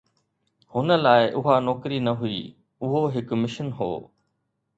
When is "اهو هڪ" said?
2.83-3.37